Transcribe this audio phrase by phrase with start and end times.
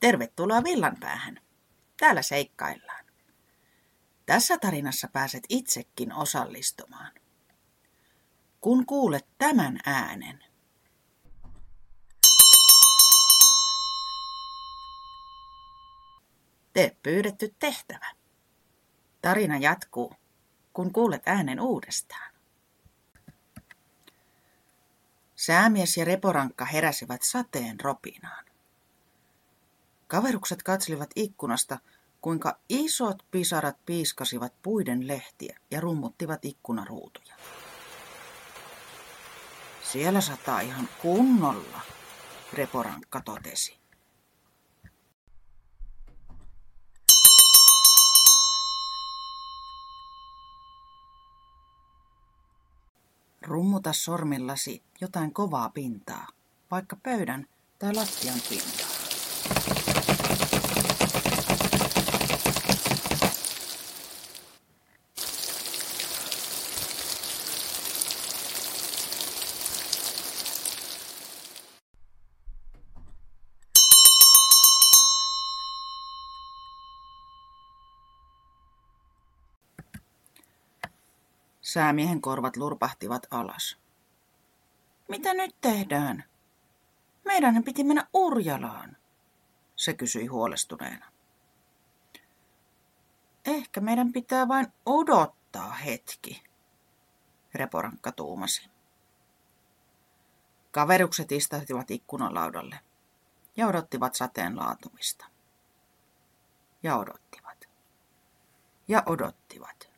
[0.00, 1.40] Tervetuloa Villanpäähän.
[1.96, 3.04] Täällä seikkaillaan.
[4.26, 7.12] Tässä tarinassa pääset itsekin osallistumaan.
[8.60, 10.44] Kun kuulet tämän äänen,
[16.72, 18.14] tee pyydetty tehtävä.
[19.22, 20.14] Tarina jatkuu,
[20.72, 22.34] kun kuulet äänen uudestaan.
[25.36, 28.45] Säämies ja reporankka heräsivät sateen ropinaan.
[30.08, 31.78] Kaverukset katselivat ikkunasta,
[32.20, 37.34] kuinka isot pisarat piiskasivat puiden lehtiä ja rummuttivat ikkunaruutuja.
[39.92, 41.80] Siellä sataa ihan kunnolla,
[42.52, 43.78] reporankka totesi.
[53.42, 56.28] Rummuta sormillasi jotain kovaa pintaa,
[56.70, 57.46] vaikka pöydän
[57.78, 58.96] tai lattian pintaa.
[81.66, 83.78] Säämiehen korvat lurpahtivat alas.
[85.08, 86.24] Mitä nyt tehdään?
[87.24, 88.96] Meidän piti mennä Urjalaan,
[89.76, 91.12] se kysyi huolestuneena.
[93.44, 96.44] Ehkä meidän pitää vain odottaa hetki,
[97.54, 98.70] Reporankka tuumasi.
[100.70, 102.80] Kaverukset istahtivat ikkunalaudalle
[103.56, 105.26] ja odottivat sateen laatumista.
[106.82, 107.68] Ja odottivat.
[108.88, 109.95] Ja odottivat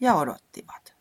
[0.00, 0.96] ja odottivat.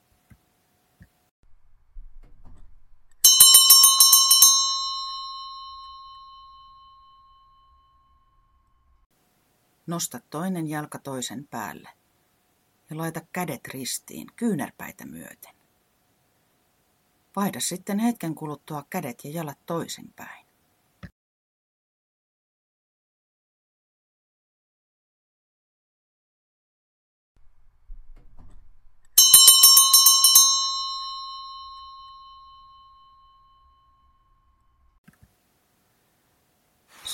[9.88, 11.90] Nosta toinen jalka toisen päälle
[12.90, 15.56] ja laita kädet ristiin kyynärpäitä myöten.
[17.36, 20.45] Vaihda sitten hetken kuluttua kädet ja jalat toisinpäin.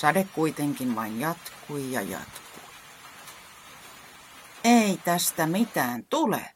[0.02, 2.62] Sade kuitenkin vain jatkui ja jatkui.
[4.64, 6.54] Ei tästä mitään tule,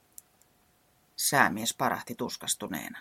[1.16, 2.98] säämies parahti tuskastuneena.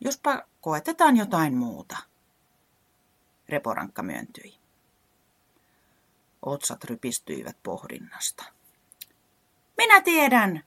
[0.00, 1.96] Jospa koetetaan jotain muuta,
[3.48, 4.58] reporankka myöntyi.
[6.42, 8.44] Otsat rypistyivät pohdinnasta.
[9.76, 10.64] Minä tiedän!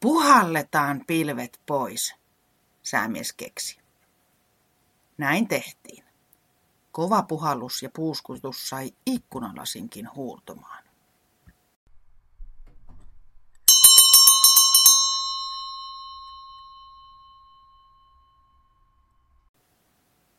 [0.00, 2.14] Puhalletaan pilvet pois,
[2.82, 3.78] säämies keksi.
[5.18, 6.11] Näin tehtiin.
[6.92, 10.84] Kova puhallus ja puuskutus sai ikkunalasinkin huurtumaan.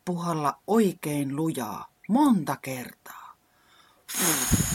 [0.05, 3.33] Puhalla oikein lujaa monta kertaa.
[4.21, 4.72] Ah,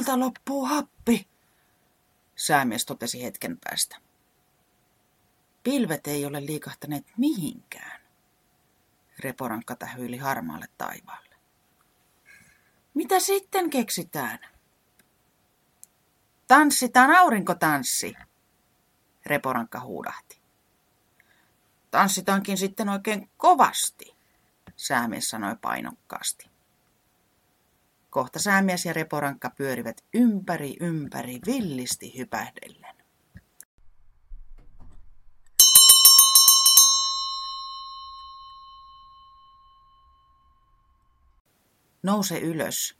[0.00, 1.28] minulta loppuu happi,
[2.36, 3.96] säämies totesi hetken päästä.
[5.62, 8.00] Pilvet ei ole liikahtaneet mihinkään.
[9.18, 11.36] Reporankka tähyyli harmaalle taivaalle.
[12.94, 14.38] Mitä sitten keksitään?
[16.48, 18.14] Tanssitaan aurinkotanssi,
[19.26, 20.40] Reporankka huudahti.
[21.90, 24.16] Tanssitaankin sitten oikein kovasti,
[24.76, 26.50] säämies sanoi painokkaasti.
[28.10, 32.96] Kohta säämies ja reporankka pyörivät ympäri ympäri villisti hypähdellen.
[42.02, 42.98] Nouse ylös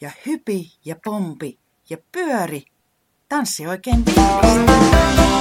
[0.00, 1.58] ja hypi ja pompi
[1.90, 2.64] ja pyöri.
[3.28, 5.33] Tanssi oikein villisti.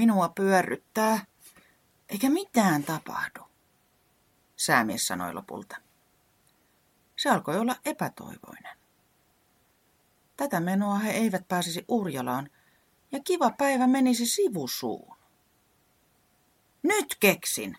[0.00, 1.26] Minua pyörryttää,
[2.08, 3.40] eikä mitään tapahdu,
[4.56, 5.76] säämies sanoi lopulta.
[7.16, 8.78] Se alkoi olla epätoivoinen.
[10.36, 12.50] Tätä menoa he eivät pääsisi Urjalaan,
[13.12, 15.16] ja kiva päivä menisi sivusuun.
[16.82, 17.76] Nyt keksin.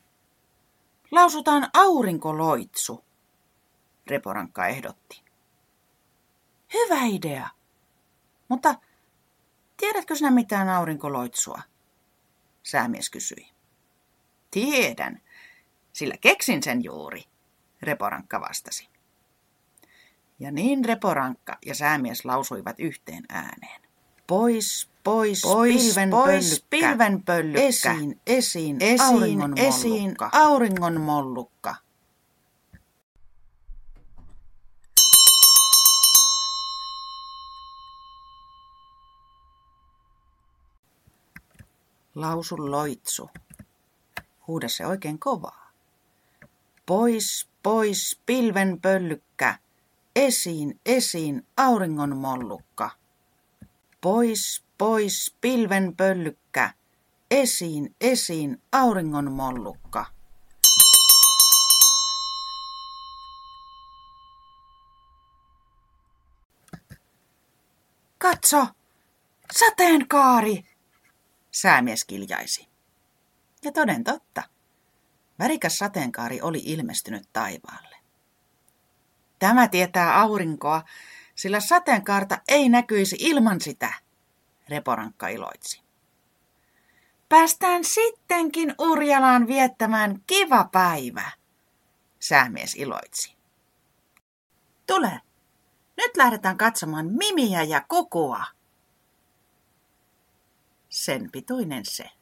[1.12, 3.06] Lausutaan aurinkoloitsu,
[4.08, 5.24] Reporankka ehdotti.
[6.74, 7.50] Hyvä idea.
[8.48, 8.76] Mutta
[9.78, 11.71] tiedätkö sinä mitään aurinkoloitsua?
[12.64, 13.48] Säämies kysyi.
[14.52, 15.22] Tiedän,
[15.94, 17.24] sillä keksin sen juuri,
[17.82, 18.90] Reporankka vastasi.
[20.40, 23.82] Ja niin Reporankka ja säämies lausuivat yhteen ääneen.
[24.28, 27.62] Pois, pois, pois pilvenpöllykkä, pilvenpöllykkä.
[27.62, 31.76] Esiin, esiin, esiin, auringon esiin, auringon mollukka.
[42.16, 43.30] Lausu loitsu.
[44.48, 45.72] Huuda se oikein kovaa.
[46.86, 49.60] Pois, pois, pilvenpöllykkä.
[50.16, 52.90] Esiin, esiin, auringon mollukka.
[54.02, 56.74] Pois, pois, pilven pöllykkä.
[57.32, 60.06] Esiin, esiin, auringon mollukka.
[68.18, 68.68] Katso!
[69.54, 70.71] Sateenkaari!
[71.52, 72.68] Säämies kiljaisi.
[73.64, 74.44] Ja toden totta.
[75.40, 77.96] Värikäs sateenkaari oli ilmestynyt taivaalle.
[79.40, 80.84] Tämä tietää aurinkoa,
[81.36, 83.94] sillä sateenkaarta ei näkyisi ilman sitä,
[84.70, 85.82] Reporankka iloitsi.
[87.30, 91.32] Päästään sittenkin Urjalaan viettämään kiva päivä,
[92.20, 93.36] säämies iloitsi.
[94.88, 95.22] Tule,
[95.98, 98.46] nyt lähdetään katsomaan Mimiä ja Kukua.
[100.92, 102.21] Sen pituinen se.